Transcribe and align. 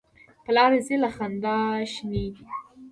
په 0.43 0.51
لاره 0.55 0.79
ځي 0.85 0.95
له 1.03 1.09
خندا 1.15 1.57
شینې 1.93 2.25
دي. 2.35 2.45